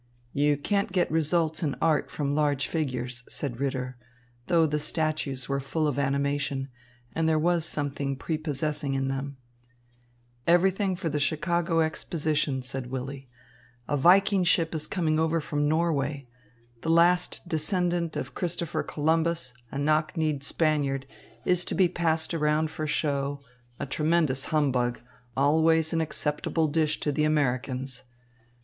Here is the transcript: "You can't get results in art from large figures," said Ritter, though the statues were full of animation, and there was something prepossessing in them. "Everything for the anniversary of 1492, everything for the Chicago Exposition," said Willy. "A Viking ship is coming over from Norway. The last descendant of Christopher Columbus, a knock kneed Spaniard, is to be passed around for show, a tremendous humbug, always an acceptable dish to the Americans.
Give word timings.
"You 0.33 0.57
can't 0.57 0.91
get 0.91 1.11
results 1.11 1.61
in 1.61 1.75
art 1.79 2.09
from 2.09 2.33
large 2.33 2.67
figures," 2.67 3.23
said 3.27 3.59
Ritter, 3.59 3.97
though 4.47 4.65
the 4.65 4.79
statues 4.79 5.47
were 5.47 5.59
full 5.59 5.87
of 5.87 5.99
animation, 5.99 6.69
and 7.13 7.29
there 7.29 7.37
was 7.37 7.65
something 7.65 8.15
prepossessing 8.15 8.95
in 8.95 9.09
them. 9.09 9.37
"Everything 10.47 10.95
for 10.95 11.07
the 11.07 11.17
anniversary 11.17 11.37
of 11.37 11.67
1492, 11.67 11.99
everything 12.17 12.61
for 12.63 12.63
the 12.63 12.63
Chicago 12.63 12.63
Exposition," 12.63 12.63
said 12.63 12.89
Willy. 12.89 13.27
"A 13.87 13.95
Viking 13.95 14.43
ship 14.43 14.73
is 14.73 14.87
coming 14.87 15.19
over 15.19 15.39
from 15.39 15.69
Norway. 15.69 16.25
The 16.81 16.89
last 16.89 17.47
descendant 17.47 18.15
of 18.17 18.33
Christopher 18.33 18.81
Columbus, 18.81 19.53
a 19.69 19.77
knock 19.77 20.17
kneed 20.17 20.43
Spaniard, 20.43 21.05
is 21.45 21.63
to 21.65 21.75
be 21.75 21.87
passed 21.87 22.33
around 22.33 22.71
for 22.71 22.87
show, 22.87 23.39
a 23.79 23.85
tremendous 23.85 24.45
humbug, 24.45 24.99
always 25.37 25.93
an 25.93 26.01
acceptable 26.01 26.67
dish 26.67 26.99
to 27.01 27.11
the 27.11 27.23
Americans. 27.23 28.01